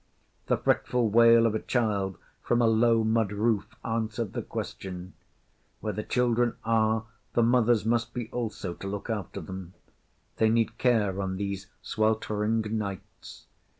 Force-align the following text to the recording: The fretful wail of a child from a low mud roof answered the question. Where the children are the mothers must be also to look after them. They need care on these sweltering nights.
The 0.47 0.57
fretful 0.57 1.09
wail 1.11 1.45
of 1.45 1.53
a 1.53 1.59
child 1.59 2.17
from 2.41 2.59
a 2.59 2.65
low 2.65 3.03
mud 3.03 3.31
roof 3.31 3.67
answered 3.85 4.33
the 4.33 4.41
question. 4.41 5.13
Where 5.79 5.93
the 5.93 6.01
children 6.01 6.55
are 6.65 7.05
the 7.33 7.43
mothers 7.43 7.85
must 7.85 8.11
be 8.11 8.27
also 8.31 8.73
to 8.73 8.87
look 8.87 9.11
after 9.11 9.39
them. 9.39 9.75
They 10.37 10.49
need 10.49 10.79
care 10.79 11.21
on 11.21 11.37
these 11.37 11.67
sweltering 11.83 12.63
nights. 12.79 13.45